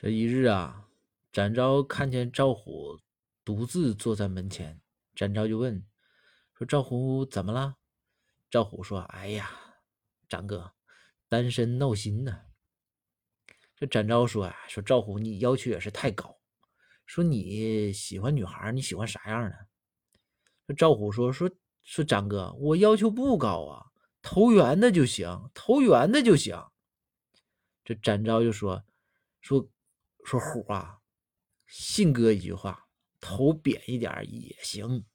[0.00, 0.86] 这一日啊，
[1.32, 3.00] 展昭看见赵虎
[3.44, 4.80] 独自坐在门前，
[5.12, 5.84] 展昭就问
[6.54, 7.74] 说：“赵虎怎么了？”
[8.48, 9.50] 赵虎说：“哎呀，
[10.28, 10.72] 展哥，
[11.28, 12.42] 单身闹心呢。”
[13.74, 16.38] 这展昭说：“啊，说赵虎，你要求也是太高。
[17.04, 19.66] 说你喜欢女孩，你喜欢啥样的？”
[20.68, 21.50] 这赵虎说：“说
[21.82, 23.86] 说展哥，我要求不高啊，
[24.22, 26.56] 投缘的就行，投缘的就行。”
[27.84, 28.84] 这展昭就说
[29.42, 29.68] ：“说。”
[30.28, 30.98] 说虎啊，
[31.66, 32.86] 信哥一句话，
[33.18, 35.06] 头扁一点也行。